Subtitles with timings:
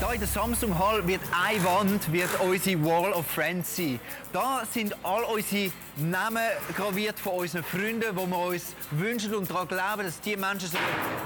[0.00, 4.00] Hier in der Samsung Hall wird eine Wand wird unsere Wall of Friends sein.
[4.32, 6.42] Da sind all unsere Namen
[6.74, 10.70] graviert von unseren Freunden, wo wir uns wünschen und daran glauben, dass die Menschen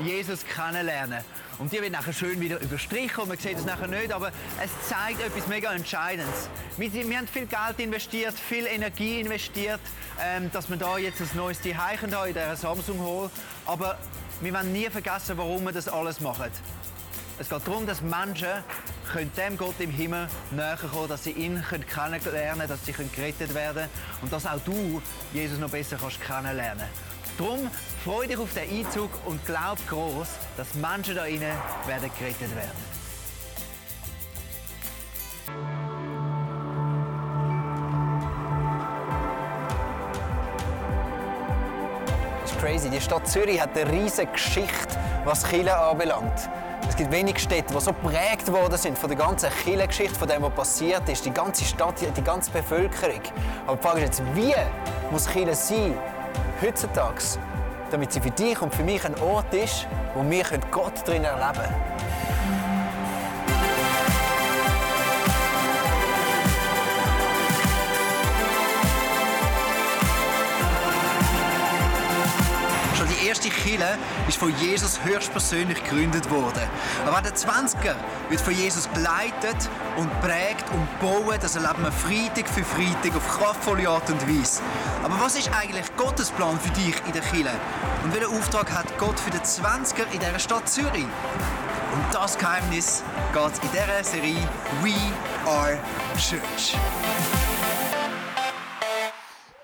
[0.02, 1.22] Jesus kennenlernen.
[1.60, 4.88] Und die wird nachher schön wieder überstrichen und man sieht es nachher nicht, aber es
[4.88, 6.48] zeigt etwas mega Entscheidendes.
[6.76, 9.80] Wir, wir haben viel Geld investiert, viel Energie investiert,
[10.20, 11.78] ähm, dass wir da jetzt ein neues Zuhause
[12.10, 13.30] haben in dieser Samsung Hall.
[13.66, 13.98] Aber
[14.40, 16.50] wir werden nie vergessen, warum wir das alles machen.
[17.36, 18.48] Es geht darum, dass Menschen
[19.12, 23.52] können dem Gott im Himmel näher kommen dass sie ihn kennenlernen können, dass sie gerettet
[23.54, 23.88] werden können
[24.22, 26.86] und dass auch du Jesus noch besser kannst kennenlernen
[27.36, 27.68] Darum
[28.04, 31.52] freu dich auf den Einzug und glaub groß, dass Menschen da innen
[31.86, 32.94] werden gerettet werden.
[42.60, 42.88] Crazy.
[42.88, 44.96] Die Stadt Zürich hat eine riesige Geschichte,
[45.26, 46.48] was Kirche anbelangt.
[46.88, 50.42] Es gibt wenige Städte, die so geprägt worden sind von der ganzen Kirchengeschichte, von dem,
[50.42, 51.24] was passiert ist.
[51.24, 53.20] Die ganze Stadt, die ganze Bevölkerung.
[53.66, 54.54] Aber die Frage ist jetzt, wie
[55.10, 55.94] muss Kirche sein,
[56.62, 57.22] heutzutage,
[57.90, 61.54] damit sie für dich und für mich ein Ort ist, wo wir Gott drin erleben
[61.54, 61.93] können.
[73.24, 73.96] Die erste Kille
[74.28, 76.62] ist von Jesus höchstpersönlich gegründet worden.
[77.06, 77.94] Aber der 20er
[78.28, 79.56] wird von Jesus geleitet
[79.96, 81.38] und prägt und bauen.
[81.40, 84.60] Das erleben wir Freitag für Freitag auf kraftvolle Art und Weise.
[85.02, 87.52] Aber was ist eigentlich Gottes Plan für dich in der Kille?
[88.04, 91.04] Und welchen Auftrag hat Gott für den 20er in dieser Stadt Zürich?
[91.04, 93.02] Und das Geheimnis
[93.32, 94.48] geht in dieser Serie
[94.82, 94.94] We
[95.46, 95.78] Are
[96.18, 96.76] Church.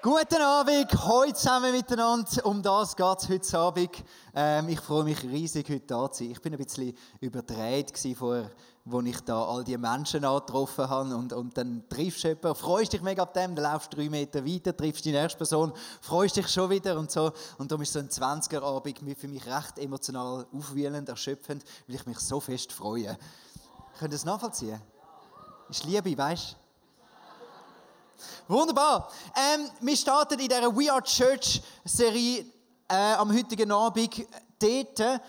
[0.02, 2.46] Guten Abend, heute zusammen miteinander.
[2.46, 4.04] Um das geht es heute Abend.
[4.34, 6.30] Ähm, ich freue mich riesig, heute da zu sein.
[6.30, 8.50] Ich bin ein bisschen überdreht vorher,
[8.90, 11.14] als ich da all die Menschen angetroffen habe.
[11.14, 14.08] Und, und dann triffst du jemanden, freust dich mega ab dem, dann laufst du drei
[14.08, 17.30] Meter weiter, triffst die nächste Person, freust dich schon wieder und so.
[17.58, 22.20] Und darum ist so ein 20er-Abend für mich recht emotional aufwühlend, erschöpfend, weil ich mich
[22.20, 23.18] so fest freue.
[23.98, 24.80] Könnt ihr das nachvollziehen?
[25.68, 26.69] Ist Liebe, weißt du?
[28.48, 29.10] Wunderbar.
[29.34, 32.44] Ähm, wir starten in dieser We Are Church Serie
[32.88, 34.26] äh, am heutigen Abend
[34.58, 35.20] dort,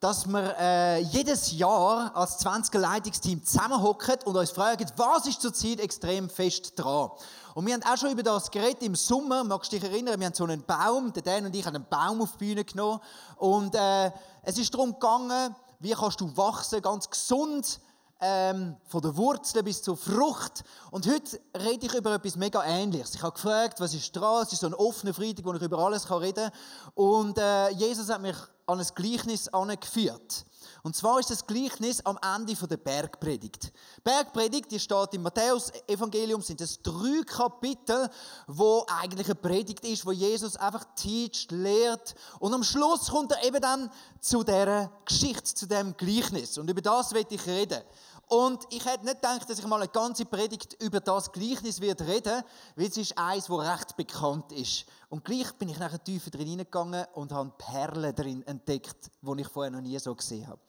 [0.00, 5.78] dass wir äh, jedes Jahr als 20er Leitungsteam zusammenhocken und uns fragen, was ist zurzeit
[5.78, 7.10] extrem fest dran.
[7.54, 10.26] Und wir haben auch schon über das geredet im Sommer, magst du dich erinnern, wir
[10.26, 13.00] haben so einen Baum, der Dan und ich haben einen Baum auf die Bühne genommen
[13.36, 14.10] und äh,
[14.42, 17.80] es ist darum gegangen, wie kannst du wachsen, ganz gesund,
[18.20, 20.62] ähm, von der Wurzel bis zur Frucht.
[20.90, 23.14] Und heute rede ich über etwas mega Ähnliches.
[23.14, 24.42] Ich habe gefragt, was ist dran?
[24.42, 26.92] Es ist so ein offener Freitag, wo ich über alles reden kann.
[26.94, 28.36] Und äh, Jesus hat mich
[28.66, 30.44] an ein Gleichnis angeführt.
[30.82, 33.72] Und zwar ist das Gleichnis am Ende der Bergpredigt.
[34.02, 38.08] Bergpredigt, die steht im Matthäus-Evangelium, sind es drei Kapitel,
[38.46, 42.14] wo eigentlich eine Predigt ist, wo Jesus einfach teacht, lehrt.
[42.38, 43.90] Und am Schluss kommt er eben dann
[44.20, 46.58] zu der Geschichte, zu dem Gleichnis.
[46.58, 47.82] Und über das werde ich reden.
[48.30, 52.00] Und ich hätte nicht gedacht, dass ich mal eine ganze Predigt über das Gleichnis wird
[52.02, 52.44] reden,
[52.76, 54.86] weil es ist eins, das recht bekannt ist.
[55.08, 59.48] Und gleich bin ich nachher tiefer drin hineingegangen und habe Perlen drin entdeckt, die ich
[59.48, 60.60] vorher noch nie so gesehen habe.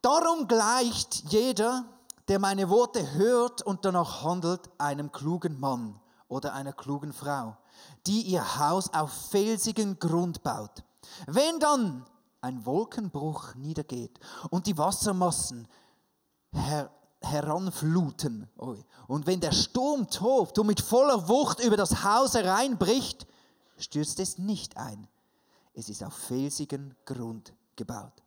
[0.00, 1.84] Darum gleicht jeder,
[2.28, 7.58] der meine Worte hört und danach handelt, einem klugen Mann oder einer klugen Frau,
[8.06, 10.82] die ihr Haus auf felsigen Grund baut.
[11.26, 12.06] Wenn dann
[12.40, 14.18] ein Wolkenbruch niedergeht
[14.48, 15.68] und die Wassermassen
[16.52, 16.90] her
[17.24, 18.48] heranfluten.
[19.06, 23.26] Und wenn der Sturm tobt und mit voller Wucht über das Haus hereinbricht,
[23.78, 25.08] stürzt es nicht ein.
[25.74, 28.22] Es ist auf felsigen Grund gebaut.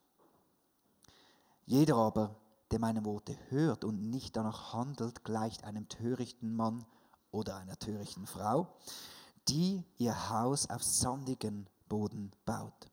[1.65, 2.35] Jeder aber,
[2.71, 6.85] der meine Worte hört und nicht danach handelt, gleicht einem törichten Mann
[7.31, 8.67] oder einer törichten Frau,
[9.47, 12.89] die ihr Haus auf sandigen Boden baut.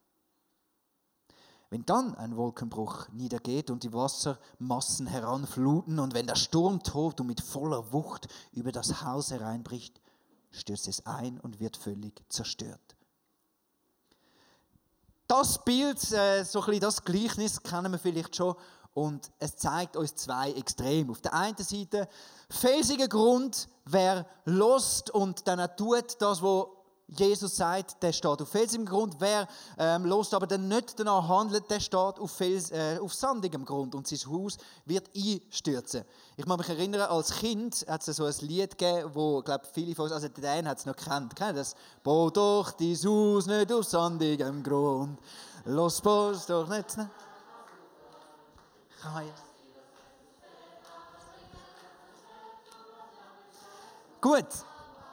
[1.73, 7.29] Wenn dann ein Wolkenbruch niedergeht und die Wassermassen heranfluten und wenn der Sturm tobt und
[7.29, 9.99] mit voller Wucht über das Haus hereinbricht,
[10.51, 12.95] stürzt es ein und wird völlig zerstört.
[15.27, 18.55] Das Bild, äh, so ein bisschen das Gleichnis kennen wir vielleicht schon
[18.93, 21.11] Und es zeigt uns zwei Extreme.
[21.11, 22.07] Auf der einen Seite
[22.51, 26.67] felsiger Grund, wer lost und dann tut das, was
[27.19, 29.17] Jesus sagt, der steht auf felsigem Grund.
[29.19, 29.47] Wer
[29.79, 33.95] ähm, lost aber dann nicht danach handelt, der steht auf, Fels, äh, auf sandigem Grund
[33.95, 34.57] und sein Haus
[34.87, 36.05] wird einstürzen.
[36.37, 39.95] Ich kann mich erinnern, als Kind hat es so ein Lied gegeben, wo glaube viele
[39.95, 41.75] von uns, also der Dan hat es noch kennt, kennt das?
[42.03, 45.19] Bau doch dein Haus nicht auf sandigem Grund,
[45.65, 46.97] los Post doch nicht.
[46.97, 47.11] Ne?
[54.21, 54.47] Gut.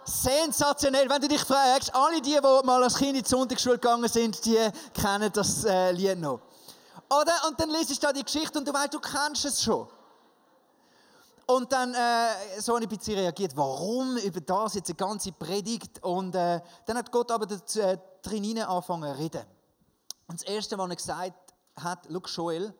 [0.09, 1.09] Sensationell.
[1.09, 4.43] Wenn du dich fragst, alle die, die mal als Kind in die Sonntagsschule gegangen sind,
[4.43, 4.57] die
[4.93, 6.41] kennen das äh, Lied noch.
[7.09, 7.33] Oder?
[7.47, 9.87] Und dann liest du da die Geschichte und du weißt, du kennst es schon.
[11.47, 15.31] Und dann äh, so habe ich ein bisschen reagiert, warum über das jetzt eine ganze
[15.31, 16.03] Predigt.
[16.03, 19.41] Und äh, dann hat Gott aber dazu, äh, drin angefangen zu reden.
[20.27, 22.73] Und das Erste, was er gesagt hat, schau Joel,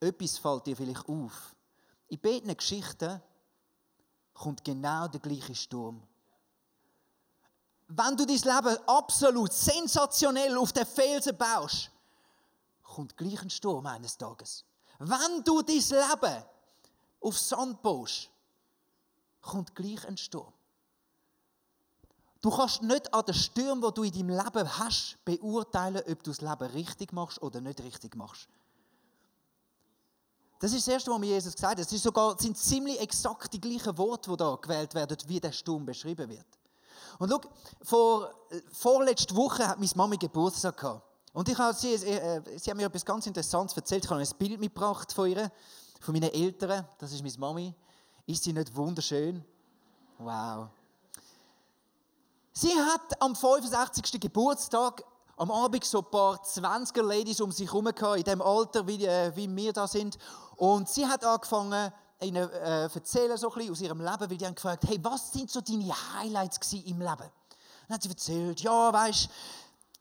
[0.00, 1.54] etwas fällt dir vielleicht auf.
[2.08, 3.22] In beiden Geschichten
[4.34, 6.02] kommt genau der gleiche Sturm.
[7.88, 11.90] Wenn du dein Leben absolut sensationell auf den Felsen baust,
[12.82, 14.64] kommt gleich ein Sturm eines Tages.
[14.98, 16.44] Wenn du dein Leben
[17.20, 18.30] auf Sand baust,
[19.40, 20.52] kommt gleich ein Sturm.
[22.40, 26.30] Du kannst nicht an den Stürmen, die du in deinem Leben hast, beurteilen, ob du
[26.30, 28.48] das Leben richtig machst oder nicht richtig machst.
[30.60, 31.86] Das ist das Erste, was Jesus gesagt hat.
[31.86, 35.52] Es ist sogar, sind ziemlich exakt die gleichen Worte, die da gewählt werden, wie der
[35.52, 36.44] Sturm beschrieben wird.
[37.18, 37.40] Und schau,
[37.82, 38.34] vor,
[38.70, 41.02] vorletzte Woche hat meine Mami Geburtstag gehabt.
[41.32, 44.04] Und ich habe sie, äh, sie hat mir etwas ganz Interessantes erzählt.
[44.04, 45.50] Ich habe ein Bild mitgebracht von ihr,
[45.98, 46.86] von meinen Eltern.
[46.98, 47.74] Das ist meine Mami.
[48.26, 49.42] Ist sie nicht wunderschön?
[50.18, 50.68] Wow.
[52.52, 54.20] Sie hat am 65.
[54.20, 55.04] Geburtstag
[55.40, 59.06] am Abend so ein paar 20er Ladies um sich herum gehabt, in dem Alter, wie,
[59.06, 60.18] äh, wie wir da sind.
[60.60, 61.90] Und sie hat angefangen,
[62.20, 65.50] ihnen äh, erzählen, so ein aus ihrem Leben, weil die haben gefragt, hey, was sind
[65.50, 67.30] so deine Highlights im Leben?
[67.88, 69.30] Dann hat sie erzählt, ja, weißt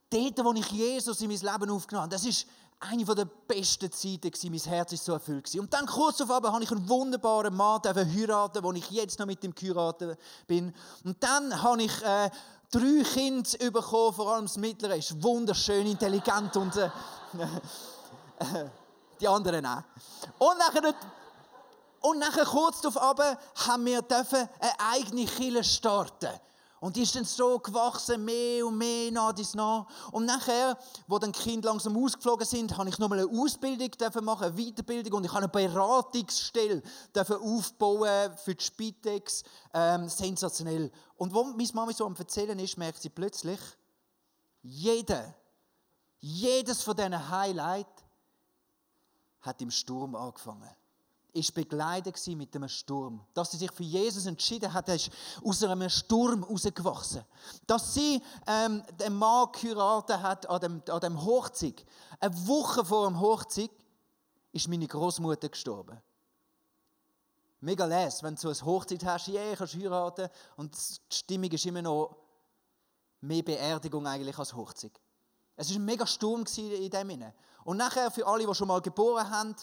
[0.10, 2.46] dort, wo ich Jesus in mein Leben aufgenommen habe, das ist
[2.78, 4.52] eine der besten Zeiten gewesen.
[4.52, 5.62] Mein Herz ist so erfüllt gewesen.
[5.62, 9.42] Und dann kurz auf habe ich einen wunderbaren Mann heiraten, wo ich jetzt noch mit
[9.42, 10.76] ihm geheiratet bin.
[11.06, 12.30] Und dann habe ich äh,
[12.70, 16.90] drei Kinder bekommen, vor allem das mittlere ist wunderschön, intelligent und äh,
[18.40, 18.70] äh,
[19.20, 19.84] die anderen auch.
[20.38, 20.94] Und nachher,
[22.02, 22.98] und nachher kurz darauf
[23.68, 24.50] haben wir eine
[24.80, 26.30] eigene Kille starten.
[26.80, 29.86] Und die ist dann so gewachsen, mehr und mehr nach dies nach.
[30.12, 30.78] Und nachher,
[31.08, 33.90] wo dann die Kinder langsam ausgeflogen sind, habe ich nochmal eine Ausbildung
[34.24, 36.82] machen, eine Weiterbildung und ich habe eine Beratungsstelle
[37.16, 39.44] aufbauen für die Spitex.
[39.74, 40.90] Ähm, sensationell.
[41.18, 43.60] Und wo meine Mama so am Erzählen ist, merkt sie plötzlich,
[44.62, 45.34] jeder,
[46.20, 47.99] jedes von diesen Highlights
[49.42, 50.70] hat im Sturm angefangen
[51.34, 53.22] ist begleitet mit einem Sturm.
[53.34, 55.10] Dass sie sich für Jesus entschieden hat, ist
[55.44, 57.24] aus einem Sturm herausgewachsen.
[57.68, 61.86] Dass sie ähm, den Mann geheiratet hat an dem, an dem Hochzeit.
[62.20, 63.72] Eine Woche vor dem Hochzeit
[64.52, 66.02] ist meine Großmutter gestorben.
[67.62, 71.52] Mega les, wenn du so eine Hochzeit hast, ja, yeah, kannst heiraten und die Stimmung
[71.52, 72.16] ist immer noch
[73.22, 74.94] mehr Beerdigung eigentlich als Hochzeit.
[75.58, 77.34] Es war ein mega Sturm in dem Sinne.
[77.64, 79.56] Und nachher, für alle, die schon mal geboren haben,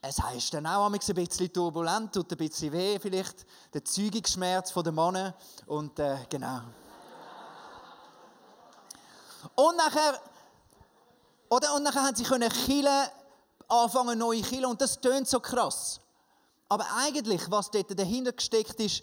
[0.00, 4.92] es heißt dann auch ein bisschen turbulent, tut ein bisschen weh, vielleicht der Zeugungsschmerz der
[4.92, 5.34] Männer.
[5.66, 6.62] Und äh, genau.
[9.54, 10.20] Und nachher,
[11.48, 13.10] oder, und nachher haben sie können Chile
[13.68, 16.00] anfangen, neue Chile, und das tönt so krass.
[16.68, 19.02] Aber eigentlich, was dort dahinter gesteckt ist,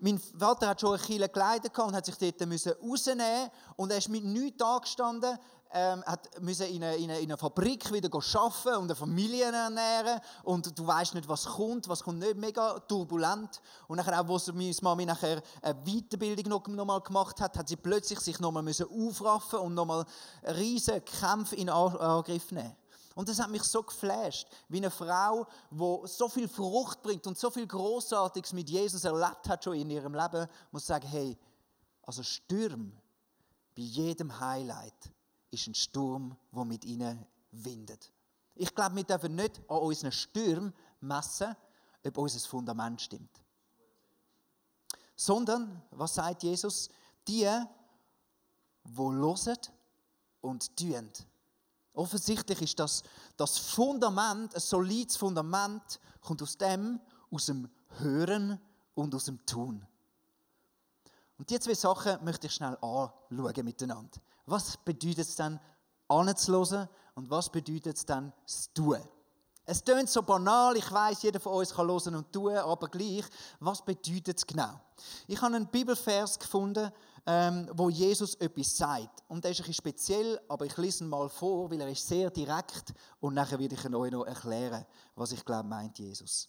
[0.00, 4.08] mein Vater hat schon eine Kille geleitet und hat sich dort rausnehmen und er ist
[4.08, 5.38] mit nichts angestanden
[5.72, 10.86] ähm, hat müssen in einer eine, Fabrik wieder arbeiten und eine Familie ernähren und du
[10.86, 13.60] weißt nicht, was kommt, was kommt nicht, mega turbulent.
[13.86, 17.68] Und nachher auch, als meine Mami nachher eine Weiterbildung noch, noch mal gemacht hat, hat
[17.68, 20.04] sie plötzlich sich noch mal müssen aufraffen und noch mal
[20.44, 22.76] riesige Kämpfe in Angriff nehmen.
[23.14, 27.38] Und das hat mich so geflasht, wie eine Frau, die so viel Frucht bringt und
[27.38, 31.36] so viel Großartiges mit Jesus erlebt hat schon in ihrem Leben, muss sagen, hey,
[32.02, 32.92] also Stürme
[33.76, 35.12] bei jedem Highlight
[35.50, 38.12] ist ein Sturm, der mit ihnen windet.
[38.54, 41.56] Ich glaube, wir dürfen nicht an unseren Stürmen messen,
[42.06, 43.40] ob unser Fundament stimmt.
[45.16, 46.88] Sondern, was sagt Jesus?
[47.26, 47.64] Die, die
[48.84, 49.72] hören
[50.40, 51.26] und tun.
[51.92, 53.02] Offensichtlich ist das,
[53.36, 58.60] das Fundament, ein solides Fundament, kommt aus dem, aus dem Hören
[58.94, 59.86] und aus dem Tun.
[61.36, 64.20] Und diese zwei Sachen möchte ich schnell anschauen miteinander.
[64.46, 65.60] Was bedeutet es dann,
[66.08, 69.00] anzuhören und was bedeutet es dann, zu tun?
[69.64, 73.24] Es tönt so banal, ich weiß, jeder von uns kann hören und tun, aber gleich,
[73.60, 74.80] was bedeutet es genau?
[75.28, 76.90] Ich habe einen Bibelvers gefunden,
[77.24, 79.22] ähm, wo Jesus etwas sagt.
[79.28, 82.06] Und der ist ein bisschen speziell, aber ich lese ihn mal vor, weil er ist
[82.06, 86.48] sehr direkt und nachher werde ich euch noch erklären, was ich glaube, meint Jesus.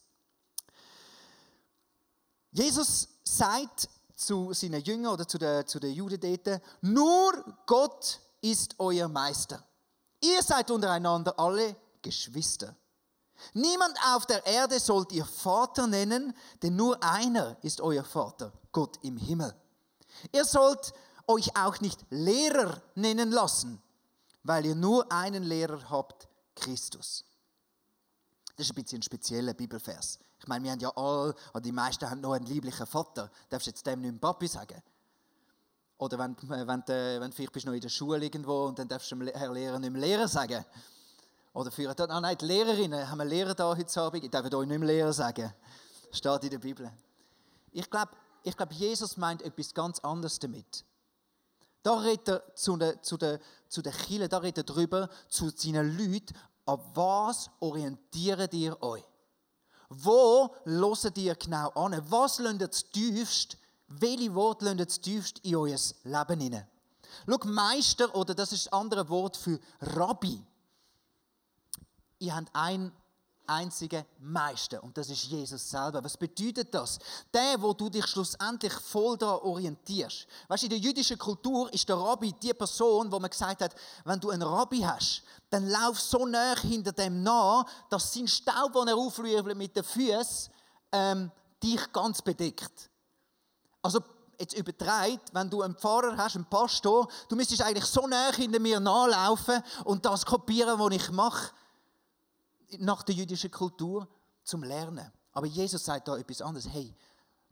[2.52, 3.88] Jesus sagt
[4.26, 9.64] zu seinen Jüngern oder zu den, zu den Juden dort, nur Gott ist euer Meister.
[10.22, 12.76] Ihr seid untereinander alle Geschwister.
[13.54, 19.00] Niemand auf der Erde sollt ihr Vater nennen, denn nur einer ist euer Vater, Gott
[19.02, 19.54] im Himmel.
[20.32, 20.94] Ihr sollt
[21.28, 23.82] euch auch nicht Lehrer nennen lassen,
[24.44, 27.26] weil ihr nur einen Lehrer habt, Christus.
[28.56, 30.20] Das ist ein bisschen ein spezieller Bibelvers.
[30.42, 33.30] Ich meine, wir haben ja alle, oder die meisten haben noch einen lieblichen Vater.
[33.48, 34.82] Darfst du jetzt dem nicht Papi sagen?
[36.00, 39.12] Oder wenn, wenn, wenn vielleicht bist du noch in der Schule irgendwo und dann darfst
[39.12, 40.66] du dem Herr Lehrer nicht mehr Lehrer sagen.
[41.54, 44.24] Oder führen dort, ah nein, die Lehrerinnen, haben wir Lehrer da heute Abend?
[44.24, 45.54] Ich darf euch nicht mehr Lehrer sagen.
[46.12, 46.92] Steht in der Bibel.
[47.72, 50.84] Ich glaube, ich glaub, Jesus meint etwas ganz anderes damit.
[51.84, 55.50] Da redet er zu den, zu den, zu den Kirchen, da redet er darüber, zu
[55.50, 56.34] seinen Leuten,
[56.66, 59.04] an was orientiert ihr euch?
[59.94, 62.02] Wo hört ihr genau an?
[62.10, 63.58] Was lasst ihr tiefst,
[63.90, 66.68] welche Worte lasst ihr tiefst in euer Leben hinein?
[67.28, 70.42] Schau, Meister, oder das ist das andere Wort für Rabbi.
[72.20, 72.94] Ihr habt einen
[73.52, 76.04] einzigen Meister und das ist Jesus selber.
[76.04, 77.00] Was bedeutet das?
[77.34, 80.28] Der, wo du dich schlussendlich voll daran orientierst.
[80.48, 83.76] Weißt du, in der jüdischen Kultur ist der Rabbi die Person, wo man gesagt hat,
[84.06, 88.74] wenn du einen Rabbi hast, dann lauf so nah hinter dem nach, dass sein Staub,
[88.74, 90.52] den er aufrührt mit den Füßen,
[90.92, 91.32] ähm,
[91.62, 92.90] dich ganz bedeckt.
[93.82, 94.00] Also
[94.40, 98.60] jetzt übertreibt, wenn du einen Pfarrer hast, einen Pastor, du müsstest eigentlich so nah hinter
[98.60, 101.52] mir nachlaufen und das kopieren, was ich mache,
[102.80, 104.08] nach der jüdischen Kultur,
[104.44, 105.12] zum Lernen.
[105.34, 106.68] Aber Jesus sagt da etwas anderes.
[106.68, 106.94] Hey,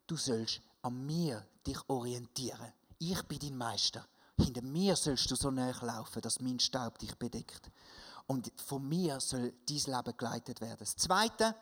[0.07, 2.73] du sollst an mir dich orientieren.
[2.97, 4.05] Ich bin dein Meister.
[4.37, 7.69] Hinter mir sollst du so näher laufen, dass mein Staub dich bedeckt.
[8.27, 10.77] Und von mir soll dein Leben geleitet werden.
[10.79, 11.55] Das Zweite,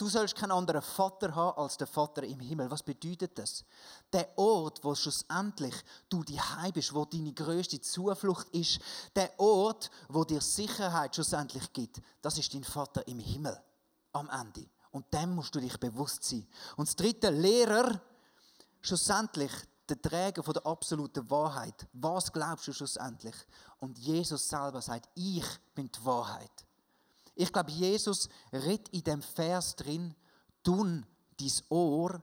[0.00, 2.70] du sollst keinen anderen Vater haben als der Vater im Himmel.
[2.70, 3.64] Was bedeutet das?
[4.12, 5.74] Der Ort, wo schlussendlich
[6.08, 6.40] du die
[6.72, 8.80] bist, wo deine größte Zuflucht ist,
[9.14, 13.60] der Ort, wo dir Sicherheit schlussendlich gibt, das ist dein Vater im Himmel
[14.12, 14.66] am Ende.
[14.90, 16.46] Und dem musst du dich bewusst sein.
[16.76, 18.00] Und das dritte, Lehrer,
[18.80, 19.52] schlussendlich
[19.88, 21.86] der Träger von der absoluten Wahrheit.
[21.92, 23.34] Was glaubst du schlussendlich?
[23.78, 26.50] Und Jesus selber sagt, ich bin die Wahrheit.
[27.40, 30.14] Ich glaube, Jesus redet in dem Vers drin,
[30.62, 31.06] tun
[31.38, 32.22] dein Ohr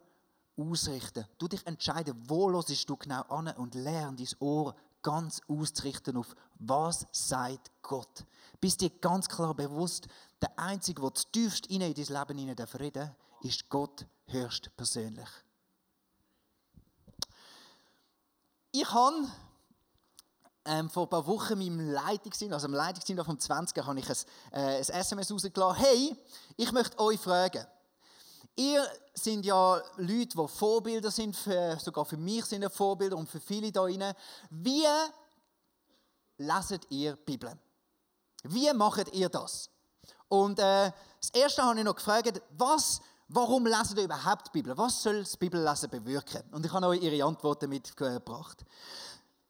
[0.55, 1.25] ausrichten.
[1.39, 6.35] Du dich entscheiden, wo hörst du genau an und lern dein Ohr ganz auszurichten auf,
[6.59, 8.25] was sagt Gott.
[8.61, 10.07] Bist dir ganz klar bewusst,
[10.39, 15.29] der Einzige, der tiefst in dein Leben hinein reden ist Gott höchst persönlich.
[18.71, 19.27] Ich habe
[20.67, 23.77] ähm, vor ein paar Wochen meinem Leitungsteam, also im Leitungsteam vom 20.
[23.85, 24.15] habe ich ein,
[24.51, 25.83] äh, ein SMS rausgelassen.
[25.83, 26.15] Hey,
[26.55, 27.65] ich möchte euch fragen.
[28.55, 33.29] Ihr seid ja Leute, die Vorbilder sind, für, sogar für mich sind ihr Vorbilder und
[33.29, 34.13] für viele da drinnen.
[34.49, 34.85] Wie
[36.37, 37.51] leset ihr die Bibel?
[38.43, 39.69] Wie macht ihr das?
[40.27, 44.77] Und äh, das Erste habe ich noch gefragt, was Warum lesen ihr überhaupt die Bibel?
[44.77, 46.43] Was soll das Bibellesen bewirken?
[46.51, 48.63] Und ich habe euch ihre Antworten mitgebracht.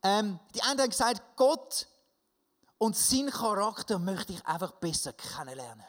[0.07, 1.85] Ähm, die einen haben gesagt, Gott
[2.77, 5.85] und seinen Charakter möchte ich einfach besser kennenlernen.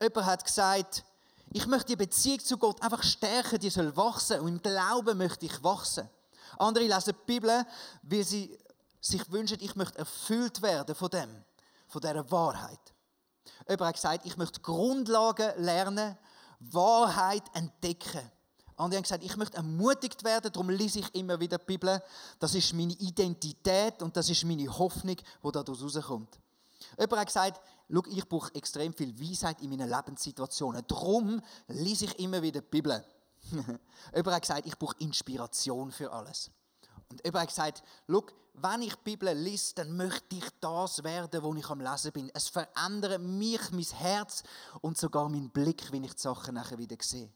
[0.00, 1.04] Jemand hat gesagt,
[1.52, 5.44] ich möchte die Beziehung zu Gott einfach stärken, die soll wachsen und im Glauben möchte
[5.44, 6.08] ich wachsen.
[6.56, 7.66] Andere lesen die Bibel,
[8.02, 8.58] weil sie
[9.02, 11.44] sich wünschen, ich möchte erfüllt werden von dem,
[11.86, 12.80] von dieser Wahrheit.
[13.68, 16.16] Jemand hat gesagt, ich möchte Grundlagen lernen,
[16.58, 18.30] Wahrheit entdecken.
[18.76, 22.02] Andere haben gesagt, ich möchte ermutigt werden, darum lese ich immer wieder die Bibel.
[22.38, 26.38] Das ist meine Identität und das ist meine Hoffnung, die daraus rauskommt.
[26.98, 30.84] Jemand hat gesagt, schau, ich brauche extrem viel Weisheit in meinen Lebenssituationen.
[30.86, 33.04] Darum lese ich immer wieder die Bibel.
[33.52, 36.50] Jemand hat gesagt, ich brauche Inspiration für alles.
[37.10, 41.42] Und jemand hat gesagt, schau, wenn ich die Bibel lese, dann möchte ich das werden,
[41.42, 42.30] wo ich am Lesen bin.
[42.34, 44.42] Es verändert mich, mein Herz
[44.80, 47.30] und sogar meinen Blick, wenn ich die Sachen nachher wieder sehe.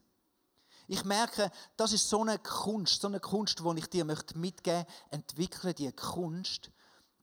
[0.90, 4.86] Ich merke, das ist so eine Kunst, so eine Kunst, die ich dir mitgeben möchte.
[5.10, 6.70] Entwickle die Kunst,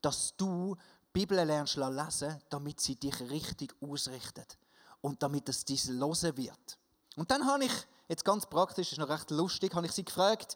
[0.02, 0.82] dass du die
[1.14, 4.58] Bibel lernst lesen, damit sie dich richtig ausrichtet.
[5.02, 6.78] Und damit es dies losen wird.
[7.16, 7.72] Und dann habe ich,
[8.08, 10.56] jetzt ganz praktisch, ist noch recht lustig, habe ich sie gefragt,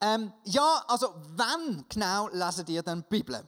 [0.00, 3.42] ähm, ja, also wann genau lesen ihr denn die Bibel?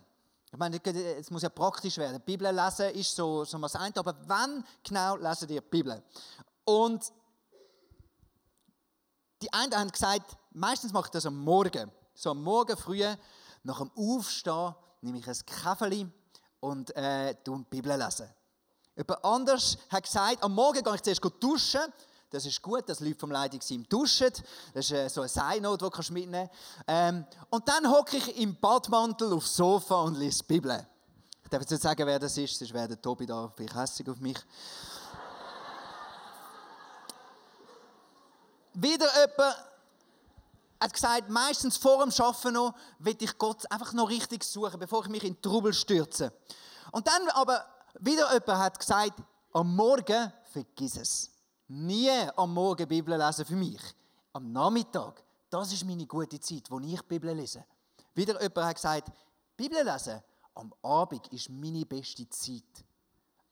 [0.50, 2.23] Ich meine, es muss ja praktisch werden.
[2.26, 6.02] Die Bibel lesen ist so, so was ein, aber wann genau lesen ihr die Bibel?
[6.64, 7.12] Und
[9.42, 11.90] die einen haben gesagt, meistens mache ich das am Morgen.
[12.14, 13.04] So am Morgen früh,
[13.62, 16.07] nach dem Aufstehen, nehme ich ein Kaffee
[16.61, 18.28] und äh, die Bibel lesen.
[18.97, 21.80] Jemand anders hat gesagt, am Morgen gehe ich zuerst duschen.
[22.30, 24.30] Das ist gut, dass Leute vom Leitungsteam duschen.
[24.75, 26.50] Das ist äh, so ein Seinot, das du mitnehmen
[26.85, 26.85] kannst.
[26.88, 30.87] Ähm, und dann hocke ich im Badmantel aufs Sofa und lese die Bibel.
[31.45, 34.11] Ich darf jetzt nicht sagen, wer das ist, sonst wäre der Tobi da vielleicht hässlich
[34.11, 34.37] auf mich.
[38.80, 39.56] Wieder jemand
[40.80, 45.02] hat gesagt, meistens vor dem Arbeiten noch, will ich Gott einfach noch richtig suchen, bevor
[45.02, 46.32] ich mich in Trubel stürze.
[46.92, 47.64] Und dann aber
[47.99, 49.20] wieder jemand hat gesagt,
[49.52, 51.30] am Morgen vergiss es.
[51.66, 53.80] Nie am Morgen Bibel lesen für mich.
[54.32, 57.64] Am Nachmittag, das ist meine gute Zeit, wo ich Bibel lese.
[58.14, 59.11] Wieder jemand hat gesagt,
[59.56, 60.23] Bibel lesen
[60.54, 62.85] am Abend ist meine beste Zeit.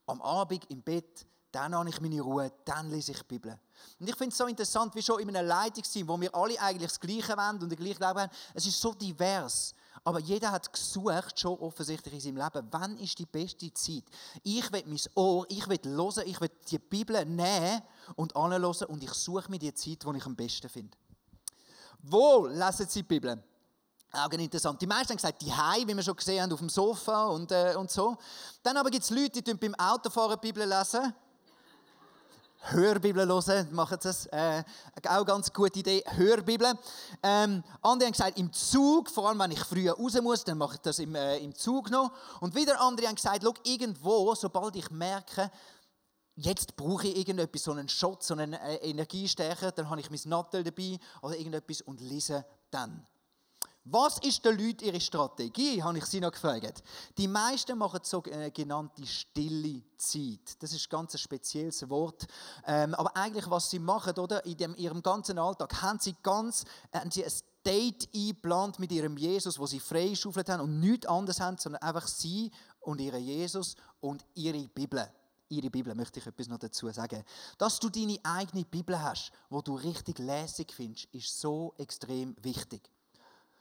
[0.07, 3.59] Am Abend im Bett dann habe ich meine Ruhe, dann lese ich die Bibel.
[3.99, 6.91] Und ich finde es so interessant, wie schon in einem Leitungsteam, wo wir alle eigentlich
[6.91, 9.75] das Gleiche wollen und den gleichen Glauben haben, es ist so divers.
[10.05, 14.05] Aber jeder hat gesucht, schon offensichtlich in seinem Leben, wann ist die beste Zeit?
[14.43, 17.83] Ich will mein Ohr, ich will hören, ich will die Bibel nehmen
[18.17, 20.97] und anhören und ich suche mir die Zeit, die ich am besten finde.
[22.03, 23.43] Wo lesen Sie die Bibel?
[24.13, 24.81] Auch interessant.
[24.81, 27.51] Die meisten haben gesagt, die Hai, wie wir schon gesehen haben, auf dem Sofa und,
[27.51, 28.17] äh, und so.
[28.63, 31.15] Dann aber gibt es Leute, die beim Autofahren die Bibel lesen.
[32.61, 34.27] Hörbibel hören, machen das.
[34.27, 34.65] Äh,
[35.09, 36.75] auch ganz gute Idee, Hörbibel.
[37.23, 40.75] Ähm, andere haben gesagt, im Zug, vor allem wenn ich früher raus muss, dann mache
[40.75, 42.11] ich das im, äh, im Zug noch.
[42.41, 45.51] Und wieder andere haben gesagt, schau, irgendwo, sobald ich merke,
[46.35, 50.21] jetzt brauche ich irgendetwas, so einen Shot, so einen äh, Energiestärker, dann habe ich mein
[50.25, 53.07] Nattel dabei oder irgendetwas und lese dann.
[53.89, 56.83] Was ist den Leuten ihre Strategie, habe ich sie noch gefragt.
[57.17, 60.61] Die meisten machen so eine genannte stille Zeit.
[60.61, 62.27] Das ist ganz ein spezielles Wort.
[62.67, 66.65] Ähm, aber eigentlich, was sie machen, oder, in dem, ihrem ganzen Alltag, haben sie ganz,
[66.93, 67.33] haben sie ein
[67.65, 72.09] Date eingeplant mit ihrem Jesus, wo sie freigeschaufelt haben und nichts anderes haben, sondern einfach
[72.09, 75.09] sie und ihren Jesus und ihre Bibel.
[75.49, 77.23] Ihre Bibel möchte ich etwas noch dazu sagen.
[77.57, 82.91] Dass du deine eigene Bibel hast, wo du richtig lässig findest, ist so extrem wichtig.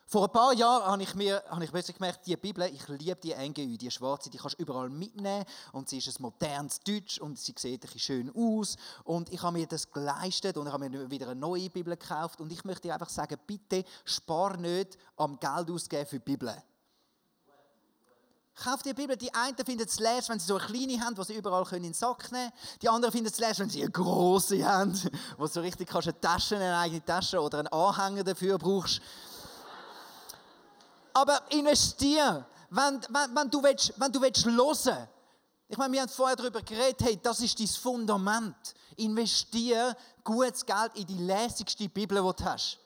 [0.08, 3.16] Vor ein paar Jahren habe ich mir habe ich plötzlich gemerkt, die Bibel, ich liebe
[3.16, 7.18] die NGÜ, die schwarze, die kannst du überall mitnehmen und sie ist ein modernes Deutsch
[7.18, 10.88] und sie sieht ein schön aus und ich habe mir das geleistet und ich habe
[10.88, 14.96] mir wieder eine neue Bibel gekauft und ich möchte dir einfach sagen, bitte spar nicht
[15.18, 16.56] am Geld ausgeben für die Bibel.
[18.64, 19.18] Kauf dir Bibel.
[19.18, 21.84] Die einen finden es leer, wenn sie so eine kleine haben, die sie überall in
[21.84, 22.80] den Sack nehmen können.
[22.82, 24.94] Die anderen finden es leer, wenn sie eine große haben,
[25.38, 29.02] wo du so richtig kannst eine Tasche, eine eigene Tasche oder einen Anhänger dafür brauchst.
[31.16, 35.08] Aber investier, wenn, wenn, wenn, du willst, wenn du willst hören
[35.68, 38.76] ich meine, wir haben vorher darüber geredet, hey, das ist dein Fundament.
[38.98, 42.78] Investier gutes Geld in die lässigste Bibel, die du hast.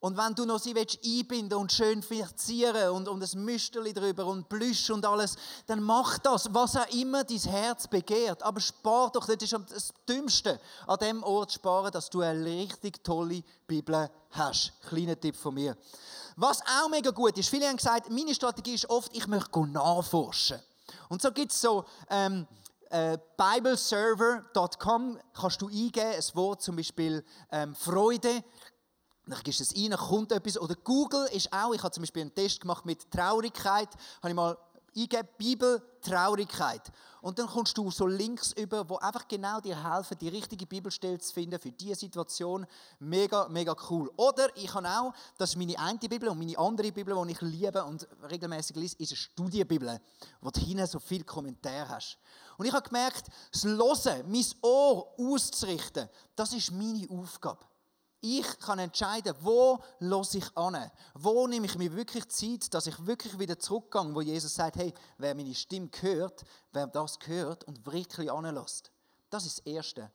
[0.00, 4.26] Und wenn du noch sie willst, einbinden und schön verzieren und, und ein Müsterli drüber
[4.26, 8.42] und Plüsch und alles, dann mach das, was auch immer dein Herz begehrt.
[8.42, 13.02] Aber spar doch, das ist das Dümmste, an dem Ort sparen, dass du eine richtig
[13.02, 14.72] tolle Bibel hast.
[14.88, 15.76] Kleiner Tipp von mir.
[16.36, 20.60] Was auch mega gut ist, viele haben gesagt, meine Strategie ist oft, ich möchte nachforschen.
[21.08, 22.46] Und so gibt es so ähm,
[22.90, 28.44] äh, bibleserver.com, kannst du eingeben, ein Wort zum Beispiel ähm, Freude,
[29.26, 30.58] dann gehst du es ein, dann kommt etwas.
[30.58, 33.88] Oder Google ist auch, ich habe zum Beispiel einen Test gemacht mit Traurigkeit,
[34.22, 34.56] habe ich mal
[34.96, 36.80] eingegeben, Bibel, Traurigkeit.
[37.20, 41.18] Und dann kommst du so Links über, wo einfach genau dir helfen, die richtige Bibelstelle
[41.18, 42.66] zu finden für diese Situation.
[43.00, 44.10] Mega, mega cool.
[44.16, 47.40] Oder ich habe auch, das ist meine eine Bibel und meine andere Bibel, die ich
[47.40, 50.00] liebe und regelmäßig lese, ist eine Studienbibel,
[50.40, 52.18] wo du hinten so viele Kommentare hast.
[52.56, 57.66] Und ich habe gemerkt, das Hören, mein Ohr auszurichten, das ist meine Aufgabe.
[58.20, 60.90] Ich kann entscheiden, wo los ich an?
[61.14, 64.92] Wo nehme ich mir wirklich Zeit, dass ich wirklich wieder zurückgehe, wo Jesus sagt, hey,
[65.18, 68.90] wer meine Stimme hört, wer das hört und wirklich anlässt.
[69.28, 70.10] Das ist das Erste.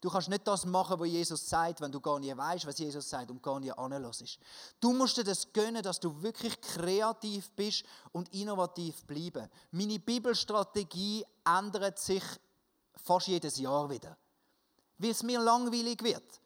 [0.00, 3.08] Du kannst nicht das machen, was Jesus sagt, wenn du gar nicht weißt, was Jesus
[3.08, 4.38] sagt und gar nicht anlässt.
[4.80, 9.48] Du musst dir das gönnen, dass du wirklich kreativ bist und innovativ bleiben.
[9.70, 12.22] Meine Bibelstrategie ändert sich
[12.94, 14.16] fast jedes Jahr wieder.
[14.98, 16.40] Weil es mir langweilig wird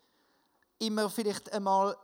[0.80, 1.96] immer vielleicht einmal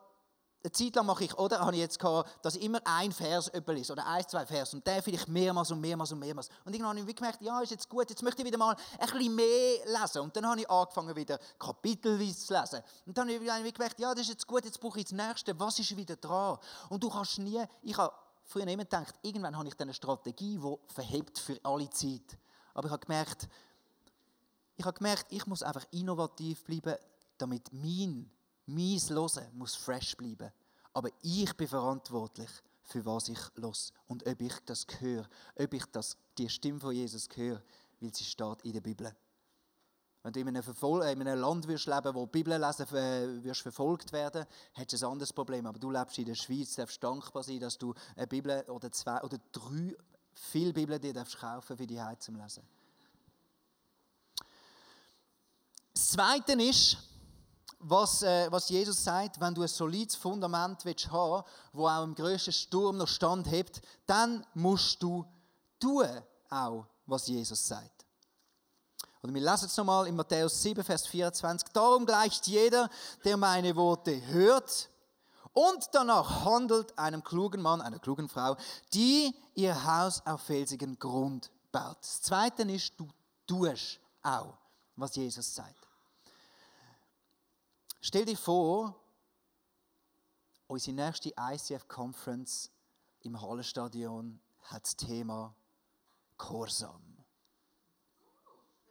[0.67, 3.53] eine Zeit lang mache ich, oder, habe ich jetzt gehabt, dass ich immer ein Vers
[3.69, 6.49] lese, oder ein, zwei Vers, und der vielleicht mehrmals und mehrmals und mehrmals.
[6.65, 9.07] Und irgendwann habe ich gemerkt, ja, ist jetzt gut, jetzt möchte ich wieder mal ein
[9.07, 10.23] bisschen mehr lesen.
[10.23, 12.83] Und dann habe ich angefangen, wieder kapitelweise zu lesen.
[13.07, 15.59] Und dann habe ich gemerkt, ja, das ist jetzt gut, jetzt brauche ich das Nächste,
[15.61, 16.59] was ist wieder dran?
[16.89, 18.13] Und du kannst nie, ich habe
[18.45, 22.39] früher immer gedacht, irgendwann habe ich dann eine Strategie, die verhebt für alle Zeit.
[22.75, 23.49] Aber ich habe gemerkt,
[24.77, 26.97] ich habe gemerkt, ich muss einfach innovativ bleiben,
[27.39, 28.31] damit mein,
[28.67, 30.53] mein Hören muss fresh bleiben.
[30.93, 32.51] Aber ich bin verantwortlich
[32.85, 36.95] für was ich los und ob ich das höre, ob ich das, die Stimme von
[36.95, 37.63] Jesus höre,
[38.01, 39.15] weil sie steht in der Bibel.
[40.23, 43.45] Wenn du in einem, Verfol in einem Land wirst leben, wo die Bibel lesen äh,
[43.45, 45.67] wirst verfolgt werden, hättest du ein anderes Problem.
[45.67, 49.23] Aber du lebst in der Schweiz, darfst dankbar sein, dass du eine Bibel oder zwei
[49.23, 49.95] oder drei,
[50.33, 52.65] viele Bibeln dir darfst kaufen für die Heim zum Lesen.
[55.95, 56.99] Das Zweite ist,
[57.79, 62.15] was, äh, was Jesus sagt, wenn du ein solides Fundament willst haben wo auch im
[62.15, 65.25] grössten Sturm noch Stand hebt, dann musst du
[65.79, 66.09] tun,
[66.49, 68.07] auch was Jesus sagt.
[69.23, 71.69] Oder wir lesen es nochmal in Matthäus 7, Vers 24.
[71.73, 72.89] Darum gleicht jeder,
[73.25, 74.89] der meine Worte hört
[75.53, 78.57] und danach handelt, einem klugen Mann, einer klugen Frau,
[78.93, 81.97] die ihr Haus auf felsigen Grund baut.
[82.01, 83.09] Das Zweite ist, du
[83.47, 84.55] tust auch,
[84.97, 85.86] was Jesus sagt.
[88.01, 88.95] Stell dir vor,
[90.67, 92.71] unsere nächste ICF-Conference
[93.21, 95.55] im Hallenstadion hat das Thema
[96.37, 97.25] Korsam.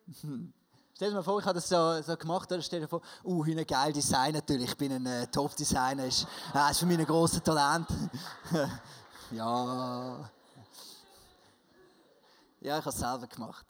[0.95, 2.49] Stell dir mal vor, ich habe das so, so gemacht.
[2.51, 2.61] Oder?
[2.61, 4.69] Stell dir vor, uh, ein geil Design natürlich.
[4.69, 6.05] Ich bin ein äh, Top-Designer.
[6.05, 7.87] Ist, äh, ist für mich ein grosses Talent.
[9.31, 10.29] ja.
[12.61, 13.65] Ja, ich habe es selber gemacht.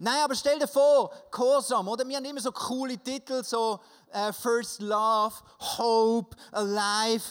[0.00, 2.06] Nein, aber stell dir vor, Korsam, oder?
[2.06, 3.80] Wir haben immer so coole Titel, so
[4.14, 5.34] uh, First Love,
[5.76, 7.24] Hope, Alive,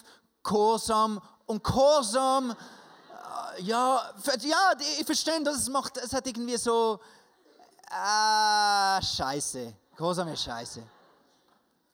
[0.43, 1.21] Korsam.
[1.45, 6.99] Und Korsam, uh, ja, ja, ich verstehe, dass es macht, es hat irgendwie so,
[7.89, 9.73] ah, scheiße.
[9.95, 10.84] Korsam ist scheiße.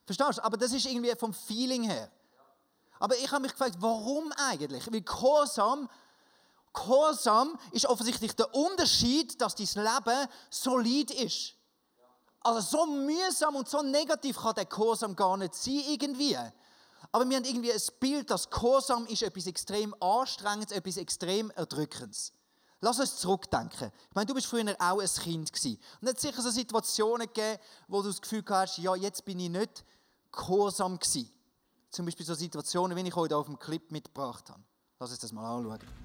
[0.08, 0.44] Verstehst du?
[0.44, 2.10] Aber das ist irgendwie vom Feeling her.
[2.98, 4.92] Aber ich habe mich gefragt, warum eigentlich?
[4.92, 5.88] Weil Korsam
[6.74, 11.54] Gehorsam ist offensichtlich der Unterschied, dass dein Leben solid ist.
[12.42, 16.38] Also so mühsam und so negativ kann der Gehorsam gar nicht sein irgendwie.
[17.12, 22.34] Aber wir haben irgendwie ein Bild, dass Gehorsam ist etwas extrem anstrengendes, etwas extrem erdrückendes.
[22.82, 23.92] Lass uns zurückdenken.
[24.10, 25.80] Ich meine, du bist früher auch ein Kind gewesen.
[26.02, 29.40] Und es hat sicher so Situationen gegeben, wo du das Gefühl hast, ja, jetzt bin
[29.40, 29.86] ich nicht
[30.34, 31.32] gehorsam gewesen.
[31.92, 34.62] Zum Beispiel so Situationen, wie ich heute auf dem Clip mitgebracht habe.
[35.00, 36.03] Lass uns das mal anschauen.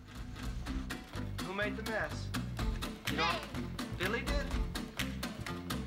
[1.58, 2.28] Made the mess?
[3.10, 3.28] You know,
[3.98, 4.46] Billy did?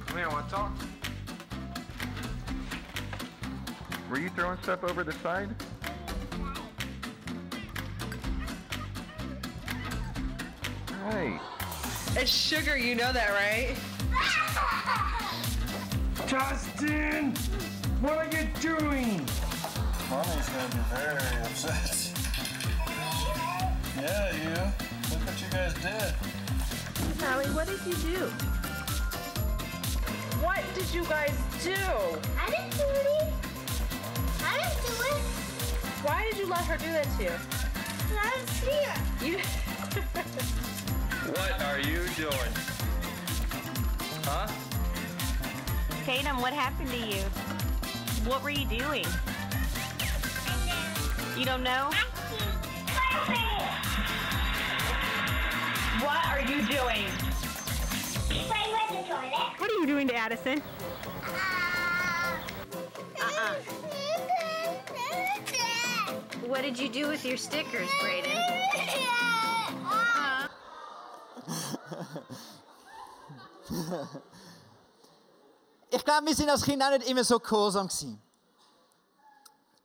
[0.06, 0.72] Come here, I want to talk.
[4.10, 5.50] Were you throwing stuff over the side?
[11.10, 11.40] Hey.
[12.16, 13.76] It's sugar, you know that, right?
[16.28, 17.34] Justin!
[18.02, 19.26] What are you doing?
[20.10, 22.11] Mommy's gonna be very upset.
[24.02, 24.50] Yeah, you.
[25.12, 27.24] Look what you guys did.
[27.24, 28.26] Allie, what did you do?
[30.42, 31.76] What did you guys do?
[32.40, 33.34] I didn't do it.
[34.44, 35.22] I didn't do it.
[36.02, 37.32] Why did you let her do that to you?
[38.20, 39.26] I didn't see her.
[39.26, 39.38] You.
[41.32, 42.54] What are you doing?
[44.26, 44.48] Huh?
[46.04, 47.22] Tatum, what happened to you?
[48.28, 49.06] What were you doing?
[51.38, 51.92] You don't know?
[56.02, 57.06] What are you doing?
[58.28, 59.60] Playing with the toilet.
[59.60, 60.62] What are you doing to Addison?
[63.22, 63.56] Uh-uh.
[66.48, 68.32] What did you do with your stickers, Brayden?
[75.94, 78.22] Ich glaube, wir sind als Kind auch nicht immer so gehorsam gewesen.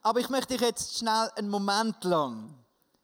[0.01, 2.56] Aber ich möchte dich jetzt schnell einen Moment lang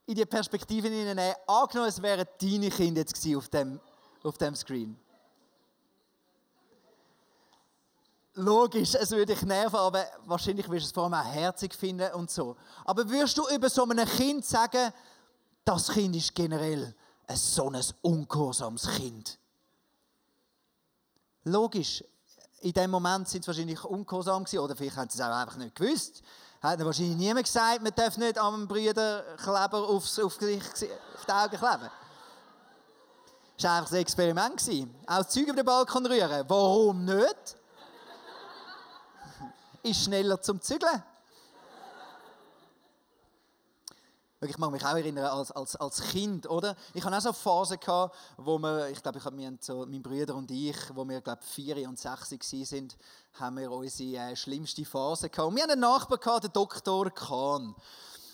[0.05, 1.35] in die Perspektive hineinnehmen.
[1.47, 3.79] Angenommen, es wären deine Kinder jetzt gewesen auf dem,
[4.23, 4.97] auf dem Screen.
[8.35, 12.11] Logisch, es würde dich nerven, aber wahrscheinlich wirst du es vor allem auch herzig finden
[12.13, 12.55] und so.
[12.83, 14.91] Aber würdest du über so einem Kind sagen,
[15.63, 16.95] das Kind ist generell
[17.27, 19.37] ein so ein ungehorsames Kind?
[21.43, 22.03] Logisch,
[22.63, 25.57] in dem Moment sind sie wahrscheinlich ungehorsam gewesen, oder vielleicht haben sie es auch einfach
[25.57, 26.23] nicht gewusst.
[26.61, 31.57] Hat wahrscheinlich niemand gesagt, man darf nicht am Brüderkleber aufs, auf, die, auf die Augen
[31.57, 31.89] kleben.
[33.57, 34.61] Das war einfach ein Experiment.
[35.07, 36.45] Auch das Zeug über den Balkon rühren.
[36.47, 37.57] Warum nicht?
[39.83, 41.03] Ist schneller zum Zügeln.
[44.45, 46.75] Ich mag mich auch erinnern, als, als, als Kind, oder?
[46.93, 50.35] Ich hatte auch so Phasen, gehabt, wo wir, ich glaube, ich hab, so, mein Bruder
[50.35, 52.87] und ich, wo wir, glaube vier und sechs waren,
[53.39, 55.49] haben wir unsere äh, schlimmste Phase gehabt.
[55.49, 57.09] Und wir hatten einen Nachbar, gehabt, den Dr.
[57.11, 57.75] Kahn.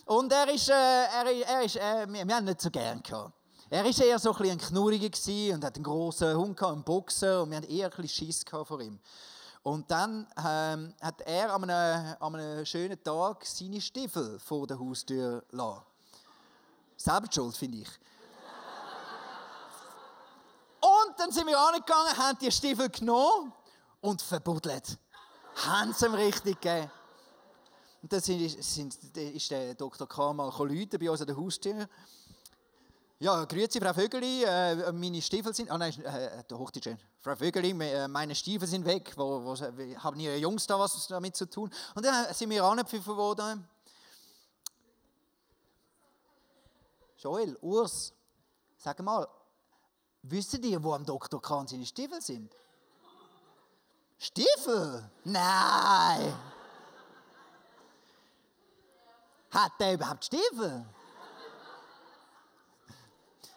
[0.06, 3.04] Und er ist, äh, er, er ist äh, wir, wir haben ihn nicht so gern
[3.04, 3.34] gehabt.
[3.70, 6.84] Er war eher so ein, bisschen ein Knurriger und hat einen grossen Hund gehabt, einen
[6.84, 9.00] Boxer, und wir hatten eher ein bisschen Schiss vor ihm.
[9.62, 14.80] Und dann ähm, hat er an einem, an einem schönen Tag seine Stiefel vor der
[14.80, 15.89] Haustür lassen.
[17.00, 17.90] Selber schuld, finde ich.
[20.82, 23.54] Und dann sind wir angegangen, haben die Stiefel genommen
[24.02, 24.98] und verbuddelt.
[25.56, 26.92] Haben sie ihm richtig gegeben.
[28.02, 30.08] Und dann sind, sind, ist der Dr.
[30.08, 30.34] K.
[30.34, 31.88] mal Leute bei uns an der Haustür.
[33.22, 37.72] Ja, grüezi, Frau Vögeli, äh, meine Stiefel sind, ah nein, äh, der Hochdeutsch, Frau Vögeli,
[37.72, 41.70] äh, meine Stiefel sind weg, wo, wo, haben Ihre Jungs da was damit zu tun?
[41.96, 43.68] Und dann sind wir angepfiffen worden.
[47.20, 48.14] Joel, Urs,
[48.78, 49.28] sag mal,
[50.22, 51.42] wisst ihr, wo am Dr.
[51.42, 52.56] Kahn seine Stiefel sind?
[54.18, 55.10] Stiefel?
[55.26, 56.34] Nein!
[59.52, 60.86] Hat der überhaupt Stiefel?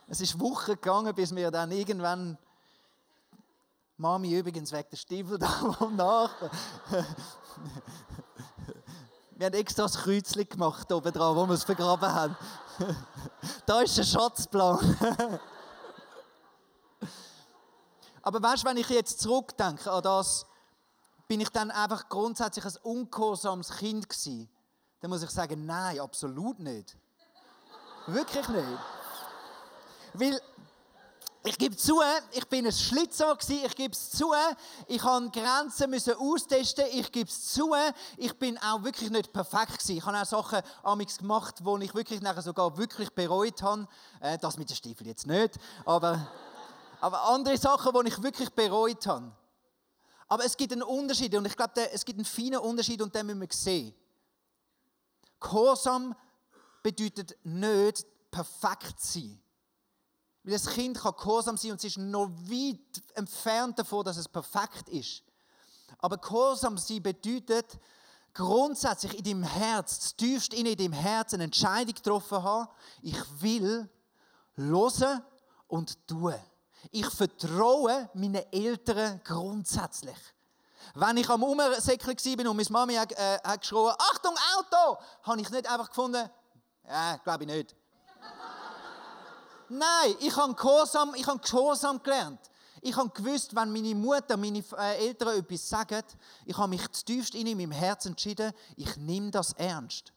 [0.09, 2.37] Es ist Wochen gegangen, bis wir dann irgendwann
[3.96, 6.51] Mami übrigens weg der Stiefel da vom Nachbarn.
[9.37, 12.37] Wir haben extra das Kreuzchen gemacht oben dran, wo wir es vergraben haben.
[13.67, 14.99] Da ist der Schatzplan.
[18.23, 20.47] Aber weißt du, wenn ich jetzt zurückdenke an das,
[21.27, 24.49] bin ich dann einfach grundsätzlich ein ungehorsames Kind gewesen?
[25.01, 26.97] Dann muss ich sagen, nein, absolut nicht.
[28.07, 28.79] Wirklich nicht.
[30.15, 30.41] Weil
[31.44, 32.00] ich gebe zu,
[32.31, 34.33] ich bin ein Schlitzer gewesen, ich gebe es zu,
[34.87, 37.74] ich habe Grenzen müssen austesten, ich gebe es zu,
[38.16, 39.96] ich bin auch wirklich nicht perfekt gewesen.
[39.96, 43.88] Ich habe auch Sachen amix gemacht, wo ich wirklich nachher sogar wirklich bereut habe.
[44.20, 46.31] Äh, das mit den Stiefeln jetzt nicht, aber,
[47.00, 49.33] aber andere Sachen, die ich wirklich bereut habe.
[50.28, 53.26] Aber es gibt einen Unterschied und ich glaube, es gibt einen feinen Unterschied und den
[53.26, 53.94] müssen wir sehen.
[55.40, 56.14] Gehorsam
[56.85, 59.41] bedeutet nicht perfekt sein.
[60.44, 64.28] Weil das Kind kann gehorsam sein und es ist noch weit entfernt davon, dass es
[64.28, 65.22] perfekt ist.
[65.98, 67.78] Aber gehorsam sein bedeutet,
[68.35, 72.68] grundsätzlich in deinem Herz, tiefst in deinem Herz eine Entscheidung getroffen haben,
[73.02, 73.88] ich will
[74.55, 75.22] hören
[75.68, 76.35] und tun.
[76.90, 80.16] Ich vertraue meinen Eltern grundsätzlich.
[80.94, 85.40] Wenn ich am Umsäckeln war und meine Mami hat, äh, hat geschrien, Achtung, Auto, habe
[85.40, 86.28] ich nicht einfach gefunden,
[86.88, 87.76] ja, glaube ich nicht.
[89.73, 92.41] Nein, ich habe Gehorsam, ich habe Gehorsam gelernt.
[92.83, 96.03] Ich habe gewusst, wenn meine Mutter, meine äh, Eltern etwas sagen,
[96.45, 100.13] ich habe mich zutiefst in meinem Herzen entschieden, ich nehme das ernst.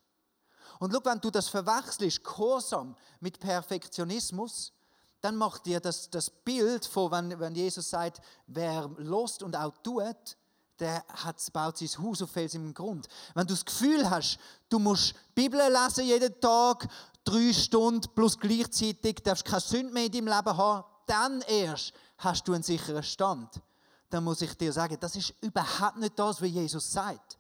[0.80, 4.74] Und schau, wenn du das verwechselst, Gehorsam mit Perfektionismus,
[5.22, 9.78] dann macht dir das, das Bild von, wenn, wenn Jesus sagt, wer lost und auch
[9.78, 10.36] tut,
[10.80, 13.08] der hat, baut sein Haus auf Fels im Grund.
[13.34, 14.38] Wenn du das Gefühl hast,
[14.68, 16.90] du musst Bibel lesen jeden Tag,
[17.26, 22.48] drei Stunden plus gleichzeitig darfst keine Sünde mehr in deinem Leben haben, dann erst hast
[22.48, 23.62] du einen sicheren Stand.
[24.10, 27.38] Dann muss ich dir sagen, das ist überhaupt nicht das, was Jesus sagt.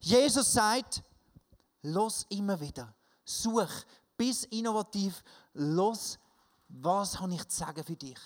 [0.00, 1.02] Jesus sagt,
[1.82, 2.94] los immer wieder,
[3.24, 3.70] such,
[4.16, 5.22] bis innovativ,
[5.54, 6.18] los,
[6.68, 8.18] was habe ich zu sagen für dich?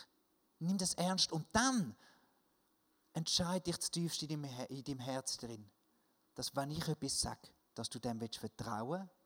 [0.58, 1.94] Nimm das ernst und dann
[3.12, 4.42] entscheide dich das tiefste in
[4.84, 5.70] deinem Herz drin,
[6.34, 9.17] dass wenn ich etwas sage, dass du dem vertrauen willst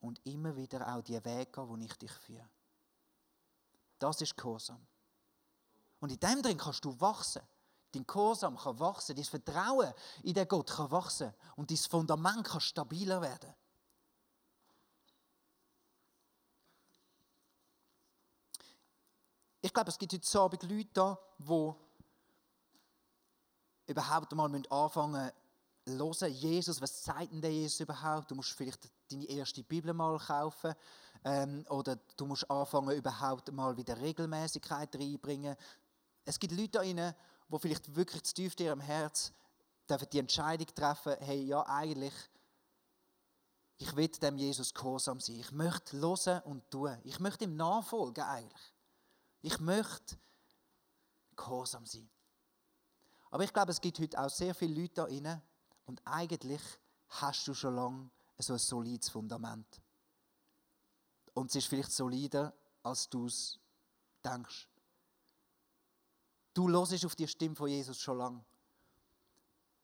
[0.00, 2.48] und immer wieder auch die Wege gehen, wo ich dich führe.
[3.98, 4.86] Das ist Gehorsam.
[6.00, 7.42] Und in dem drin kannst du wachsen.
[7.92, 12.60] Dein Gehorsam kann wachsen, dein Vertrauen in den Gott kann wachsen und dein Fundament kann
[12.60, 13.54] stabiler werden.
[19.60, 21.74] Ich glaube, es gibt heute Abend Leute da, die
[23.86, 25.32] überhaupt mal anfangen müssen,
[25.88, 28.30] hören, Jesus, was sagt denn der Jesus überhaupt?
[28.30, 30.74] Du musst vielleicht deine erste Bibel mal kaufen
[31.24, 35.56] ähm, oder du musst anfangen, überhaupt mal wieder Regelmäßigkeit reinbringen.
[36.24, 37.14] Es gibt Leute da rein,
[37.48, 39.32] die vielleicht wirklich zu tief in ihrem Herz
[40.12, 42.12] die Entscheidung treffen, hey, ja, eigentlich,
[43.78, 45.36] ich will dem Jesus gehorsam sein.
[45.36, 46.98] Ich möchte hören und tun.
[47.04, 48.74] Ich möchte ihm nachfolgen eigentlich.
[49.40, 50.18] Ich möchte
[51.36, 52.10] gehorsam sein.
[53.30, 55.40] Aber ich glaube, es gibt heute auch sehr viele Leute da rein
[55.88, 56.60] und eigentlich
[57.08, 59.80] hast du schon lange so ein solides Fundament.
[61.32, 63.58] Und es ist vielleicht solider, als du es
[64.22, 64.68] denkst.
[66.52, 68.44] Du hörst auf die Stimme von Jesus schon lange.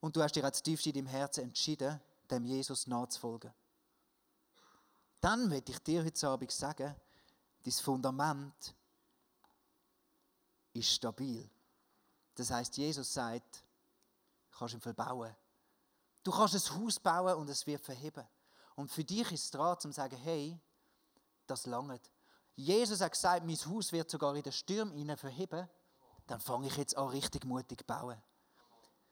[0.00, 1.98] Und du hast dir als tiefst in deinem Herzen entschieden,
[2.30, 3.52] dem Jesus nachzufolgen.
[5.22, 6.94] Dann möchte ich dir heute Abend sagen,
[7.62, 8.74] dein Fundament
[10.74, 11.48] ist stabil.
[12.34, 13.64] Das heißt, Jesus sagt,
[14.50, 15.34] du kannst ihn verbauen.
[16.24, 18.26] Du kannst ein Haus bauen und es wird verheben.
[18.74, 20.58] Und für dich ist es dran, zu sagen, hey,
[21.46, 22.10] das langt.
[22.56, 25.68] Jesus hat gesagt, mein Haus wird sogar in den Stürmen verheben.
[26.26, 28.20] Dann fange ich jetzt an, richtig mutig zu bauen.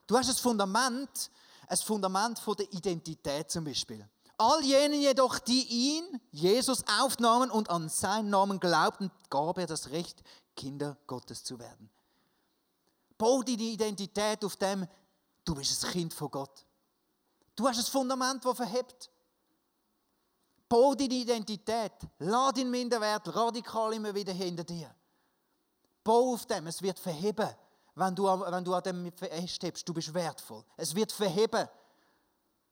[0.07, 1.31] Du hast ein Fundament,
[1.69, 4.09] ein Fundament von der Identität zum Beispiel.
[4.39, 9.91] All jenen jedoch, die ihn, Jesus, aufnahmen und an seinen Namen glaubten, gab er das
[9.91, 10.23] Recht,
[10.57, 11.91] Kinder Gottes zu werden.
[13.19, 14.87] Bau deine Identität auf dem,
[15.45, 16.65] du bist ein Kind von Gott.
[17.55, 19.11] Du hast ein Fundament, das verhebt.
[20.69, 21.93] Bau deine Identität.
[22.19, 24.95] Lass deinen Minderwert radikal immer wieder hinter dir.
[26.03, 27.49] Bau auf dem, es wird verheben,
[27.95, 29.87] wenn du, wenn du an dem festhebst.
[29.87, 30.65] Du bist wertvoll.
[30.77, 31.69] Es wird verheben.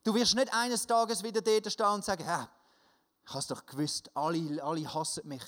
[0.03, 2.49] Du wirst nicht eines Tages wieder dort stehen und sagen, ja,
[3.23, 5.45] ich habe es doch gewusst, alle, alle hassen mich.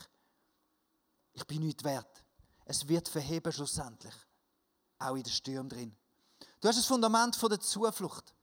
[1.32, 2.22] Ich bin nicht wert.
[2.66, 4.14] Es wird verheben schlussendlich.
[4.98, 5.96] Auch in den Stürmen drin.
[6.60, 8.34] Du hast das Fundament von der Zuflucht.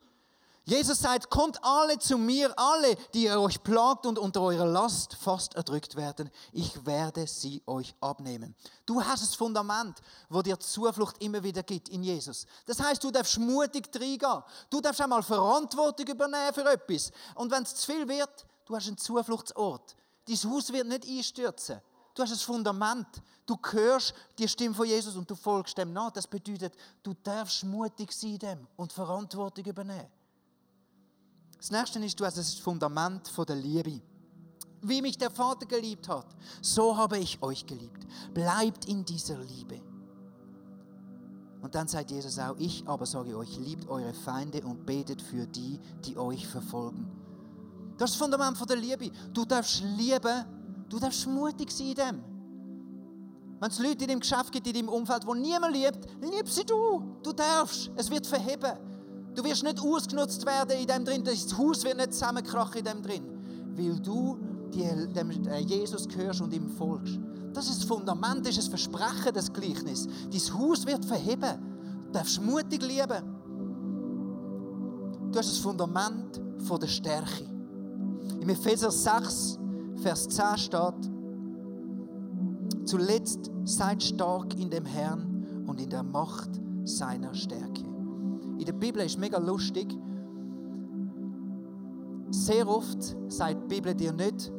[0.70, 5.16] Jesus sagt, kommt alle zu mir, alle, die ihr euch plagt und unter eurer Last
[5.16, 6.30] fast erdrückt werden.
[6.52, 8.54] Ich werde sie euch abnehmen.
[8.86, 9.98] Du hast das Fundament,
[10.30, 12.46] wo dir Zuflucht immer wieder gibt in Jesus.
[12.68, 14.44] Das heißt, du darfst mutig reingehen.
[14.70, 17.12] Du darfst einmal Verantwortung übernehmen für etwas.
[17.34, 19.96] Und wenn es zu viel wird, du hast einen Zufluchtsort.
[20.28, 21.82] Dein Haus wird nicht einstürzen.
[22.14, 23.08] Du hast das Fundament.
[23.44, 26.12] Du hörst die Stimme von Jesus und du folgst dem nach.
[26.12, 30.19] Das bedeutet, du darfst mutig sein dem und Verantwortung übernehmen.
[31.60, 34.02] Das nächste ist, du hast das Fundament der Liebe.
[34.82, 36.26] Wie mich der Vater geliebt hat,
[36.62, 38.08] so habe ich euch geliebt.
[38.34, 39.82] Bleibt in dieser Liebe.
[41.62, 45.45] Und dann sagt Jesus auch, ich aber sage euch, liebt eure Feinde und betet für
[45.45, 47.06] die, die euch verfolgen.
[47.98, 49.12] Das ist das Fundament von der Liebe.
[49.34, 50.45] Du darfst lieben,
[50.88, 52.24] du darfst mutig sein in dem.
[53.60, 56.63] Wenn es Leute in dem Geschäft gibt, in deinem Umfeld, wo niemand liebt, lieb sie
[56.63, 57.17] du.
[57.22, 57.91] Du darfst.
[57.98, 58.78] Es wird verheben.
[59.39, 61.23] Du wirst nicht ausgenutzt werden in dem drin.
[61.23, 63.23] Das Haus wird nicht zusammenkrachen in dem drin.
[63.73, 64.38] Weil du
[64.75, 67.17] dem äh, Jesus gehörst und ihm folgst.
[67.54, 70.10] Das ist das Fundament, das ist das Versprechen des Gleichnisses.
[70.30, 71.58] Dein Haus wird verheben.
[72.08, 73.23] Du darfst mutig lieben.
[75.32, 77.45] Du hast das Fundament der Stärke.
[78.41, 79.58] Im Epheser 6,
[80.04, 81.12] Vers 10 steht,
[82.84, 86.49] Zuletzt seid stark in dem Herrn und in der Macht
[86.84, 87.88] seiner Stärke.
[88.60, 89.88] In der Bibel ist mega lustig.
[92.30, 94.52] Sehr oft sagt die Bibel dir nicht,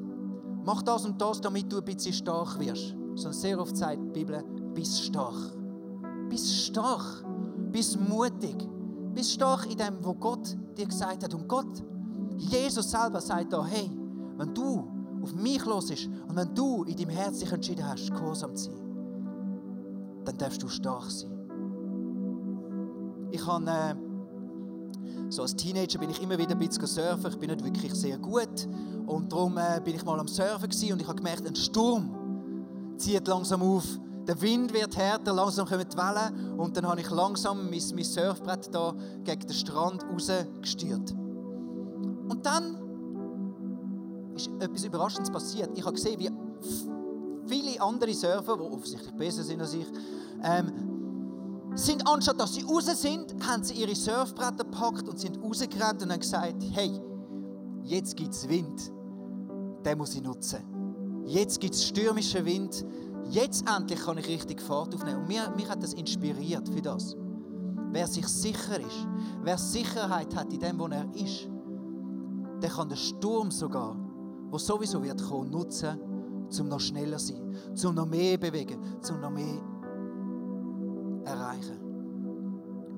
[0.65, 2.97] mach das und das, damit du ein bisschen stark wirst.
[3.15, 4.43] Sondern sehr oft sagt die Bibel,
[4.75, 5.37] bist stark.
[6.31, 7.25] Bist stark.
[7.71, 8.57] Bist mutig.
[9.15, 11.35] Bist stark in dem, was Gott dir gesagt hat.
[11.35, 11.85] Und Gott,
[12.39, 13.91] Jesus selber sagt da, hey,
[14.39, 14.89] wenn du
[15.23, 20.25] auf mich los ist und wenn du in deinem Herzen entschieden hast, gehorsam zu sein,
[20.25, 21.40] dann darfst du stark sein.
[23.41, 23.95] Ich habe, äh,
[25.31, 27.31] so als Teenager bin ich immer wieder ein bisschen surfen.
[27.31, 28.69] Ich bin nicht wirklich sehr gut.
[29.07, 33.27] Und darum äh, bin ich mal am Surfen und ich habe gemerkt, ein Sturm zieht
[33.27, 33.85] langsam auf.
[34.27, 36.59] Der Wind wird härter, langsam kommen die Wellen.
[36.59, 41.13] Und dann habe ich langsam mein, mein Surfbrett da gegen den Strand rausgesteuert.
[42.29, 42.77] Und dann
[44.37, 45.71] ist etwas Überraschendes passiert.
[45.77, 46.31] Ich habe gesehen, wie
[47.47, 49.87] viele andere Surfer, die offensichtlich besser sind als ich,
[50.45, 50.90] ähm,
[51.75, 56.13] sind anstatt dass sie raus sind, haben sie ihre Surfbretter gepackt und sind rausgerannt und
[56.13, 57.01] haben gesagt, hey,
[57.83, 58.93] jetzt gibt es Wind,
[59.85, 60.61] den muss ich nutzen.
[61.27, 62.85] Jetzt gibt es stürmischen Wind,
[63.31, 65.21] jetzt endlich kann ich richtig Fahrt aufnehmen.
[65.21, 67.17] Und mir, mich hat das inspiriert für das.
[67.93, 69.07] Wer sich sicher ist,
[69.43, 71.49] wer Sicherheit hat in dem, wo er ist,
[72.63, 73.97] der kann den Sturm sogar,
[74.51, 75.99] wo sowieso wird kommen, nutzen,
[76.59, 77.35] um noch schneller zu
[77.75, 79.61] sein, um noch mehr zu bewegen, um noch mehr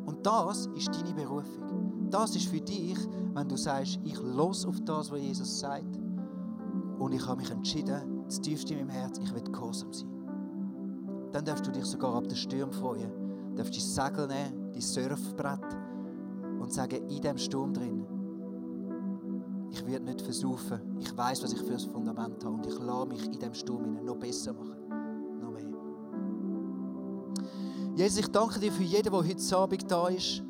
[0.04, 2.08] Und das ist deine Berufung.
[2.10, 2.98] Das ist für dich,
[3.34, 5.98] wenn du sagst, ich los auf das, was Jesus sagt.
[6.98, 10.08] Und ich habe mich entschieden, das tiefste in meinem Herz, ich will gehorsam sein.
[11.32, 13.10] Dann darfst du dich sogar ab den Sturm freuen.
[13.50, 15.76] Du darfst dein Segel nehmen, dein Surfbrett
[16.60, 18.06] und sagen, in dem Sturm drin,
[19.70, 20.80] ich werde nicht versaufen.
[20.98, 24.04] Ich weiß, was ich für ein Fundament habe und ich lasse mich in dem Sturm
[24.04, 24.81] noch besser machen.
[27.94, 30.42] Jesus, ich danke dir für jeden, der heute Abend da ist.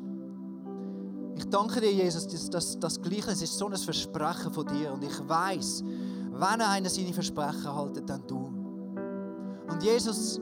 [1.35, 4.93] Ich danke dir, Jesus, dass das, das Gleichnis ist so ein Versprechen von dir.
[4.93, 5.83] Und ich weiß,
[6.31, 8.45] wenn einer seine Versprechen haltet, dann du.
[9.69, 10.39] Und Jesus,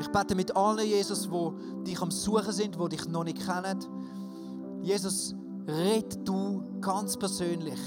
[0.00, 3.78] ich bete mit allen, Jesus, die dich am Suchen sind, die dich noch nicht kennen.
[4.82, 5.34] Jesus,
[5.66, 7.78] red du ganz persönlich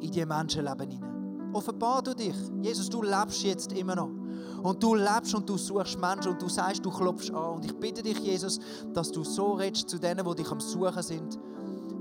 [0.00, 1.50] in die Menschenleben hinein.
[1.52, 2.34] Offenbar du dich.
[2.62, 4.23] Jesus, du lebst jetzt immer noch.
[4.64, 7.56] Und du lebst und du suchst Menschen und du sagst, du klopfst an.
[7.56, 8.58] Und ich bitte dich, Jesus,
[8.94, 11.38] dass du so redest zu denen, die dich am Suchen sind,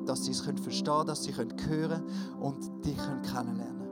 [0.05, 2.03] dass sie es können verstehen dass sie können hören
[2.39, 3.89] und dich können kennenlernen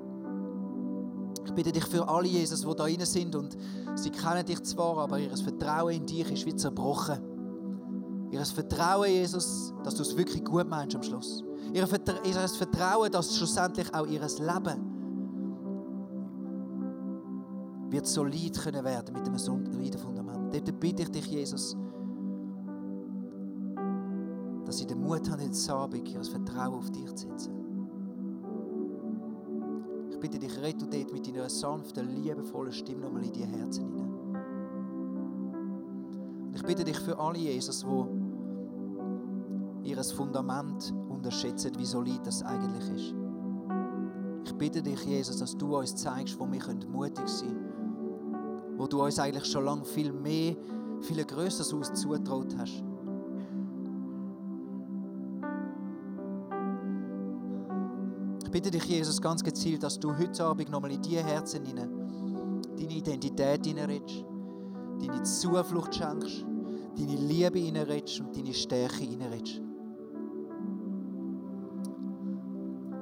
[1.45, 3.57] Ich bitte dich für alle, Jesus, die da rein sind und
[3.95, 7.19] sie kennen dich zwar, aber ihr Vertrauen in dich ist wie zerbrochen.
[8.31, 11.43] Ihr Vertrauen, Jesus, dass du es wirklich gut meinst am Schluss.
[11.73, 14.90] Ihr Vertrauen, dass schlussendlich auch ihr Leben
[17.91, 20.53] wird solid können werden mit einem soliden Fundament.
[20.53, 21.75] Dort bitte ich dich, Jesus,
[24.65, 27.53] dass sie den Mut haben, jetzt Abend ihr Vertrauen auf dich zu setzen.
[30.09, 34.13] Ich bitte dich, du dort mit deiner sanften, liebevollen Stimme nochmal in die Herzen hinein.
[36.45, 37.85] Und ich bitte dich für alle, Jesus,
[39.83, 43.15] die ihr Fundament unterschätzen, wie solid das eigentlich ist.
[44.45, 47.70] Ich bitte dich, Jesus, dass du uns zeigst, wo wir mutig sein können.
[48.81, 50.55] Wo du uns eigentlich schon lange viel mehr,
[51.01, 52.83] viel Größeres aus zutraut hast.
[58.43, 61.91] Ich bitte dich, Jesus, ganz gezielt, dass du heute Abend nochmal in die Herzen hinein
[62.75, 64.25] deine Identität hineinredest,
[64.99, 66.43] deine Zuflucht schenkst,
[66.97, 69.61] deine Liebe hineinredest und deine Stärke hineinredest.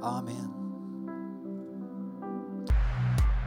[0.01, 0.48] Amen.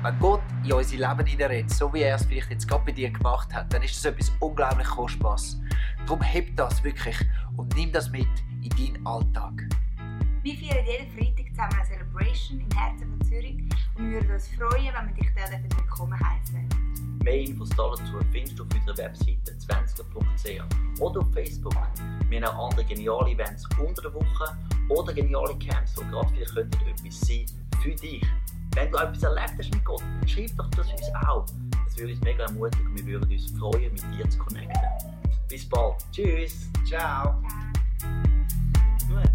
[0.03, 3.09] Wenn Gott in unser Leben hineinredet, so wie er es vielleicht jetzt gerade bei dir
[3.09, 5.61] gemacht hat, dann ist das etwas unglaublich Kostbares.
[6.07, 7.17] Darum heb das wirklich
[7.57, 8.27] und nimm das mit
[8.63, 9.53] in deinen Alltag.
[10.43, 13.59] Wir feiern jeden Freitag zusammen eine Celebration im Herzen von Zürich
[13.95, 16.69] und wir würden uns freuen, wenn wir dich dort willkommen heißen.
[17.23, 21.77] Mehr Infos dazu findest du auf unserer Webseite 20.ch oder auf Facebook.
[22.29, 26.57] Wir haben auch andere geniale Events unter der Woche oder geniale Camps, die gerade vielleicht
[26.57, 27.47] etwas sein
[27.81, 28.27] für dich.
[28.75, 31.47] Wenn du etwas erlebt hast mit Gott, dann schreib doch das uns auch.
[31.85, 34.81] Das würde uns mega ermutigen und wir würden uns freuen, mit dir zu connecten.
[35.49, 35.97] Bis bald.
[36.11, 36.71] Tschüss.
[36.87, 37.43] Ciao.
[38.99, 39.33] Ciao.